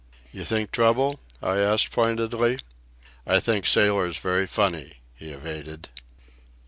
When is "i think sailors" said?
3.27-4.17